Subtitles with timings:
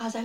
[0.00, 0.16] ز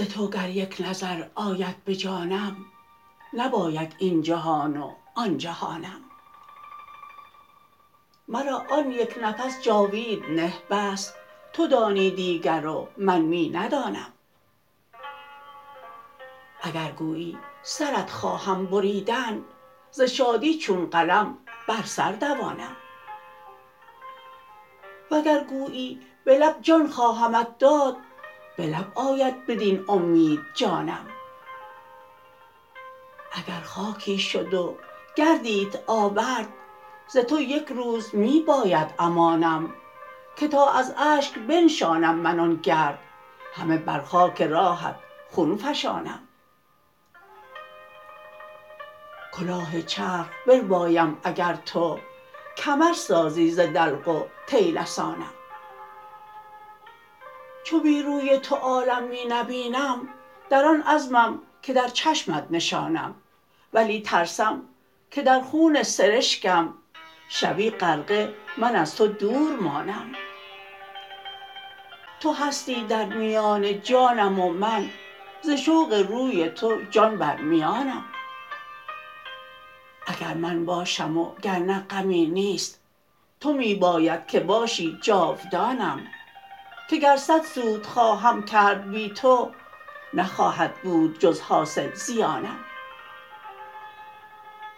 [0.00, 2.56] تو گر یک نظر آید به جانم
[3.32, 6.00] نباید این جهان و آن جهانم.
[8.28, 11.14] مرا آن یک نفس جاوید نه بس
[11.52, 14.12] تو دانی دیگر و من می ندانم.
[16.70, 19.44] اگر گویی سرت خواهم بریدن
[19.90, 21.38] ز شادی چون قلم
[21.68, 22.76] بر سر دوانم.
[25.10, 27.96] وگر گویی به لب جان خواهمت داد
[28.56, 31.06] به لب آید بدین امید جانم.
[33.32, 34.76] اگر خاکی شد و
[35.16, 36.48] گردیت آورد
[37.08, 39.72] ز تو یک روز می باید امانم
[40.36, 42.98] که تا از اشک بنشانم من آن گرد
[43.54, 44.96] همه بر خاک راهت
[45.30, 46.29] خون فشانم.
[49.32, 51.98] کلاه چرخ بربایم اگر تو
[52.56, 55.32] کمر سازی ز دلق و طیلسانم.
[57.64, 60.08] چو بی روی تو عالم می نبینم
[60.50, 63.14] در آن عزمم که در چشمت نشانم.
[63.72, 64.62] ولی ترسم
[65.10, 66.74] که در خون سرشکم
[67.28, 70.12] شوی غرقه من از تو دور مانم.
[72.20, 74.90] تو هستی در میان جانم و من
[75.42, 78.04] ز شوق روی تو جان بر میانم.
[80.20, 82.80] اگر من باشم و گرنه غمی نیست
[83.40, 86.00] تو می باید که باشی جاودانم.
[86.90, 89.50] که گر صد سود خواهم کرد بی تو
[90.14, 92.58] نخواهد بود جز حاصل زیانم.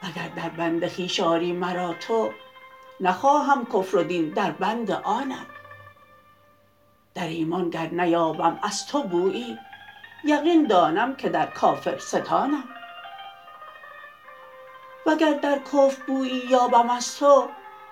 [0.03, 2.33] وگر در بند خویش آری مرا تو
[3.01, 5.47] نخواهم کفر و دین در بند آنم.
[7.15, 9.59] در ایمان گر نیابم از تو بویی
[10.25, 12.65] یقین دانم که در کافرستانم
[15.06, 17.49] وگر در کفر بویی یابم از تو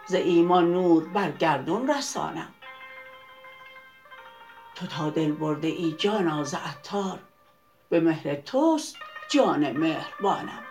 [0.07, 2.55] ز ایمان نور بر گردون رسانم.
[4.75, 7.19] تو تا دل برده ای جانا ز عطار
[7.89, 8.97] به مهر توست
[9.31, 10.70] جان مهربانم.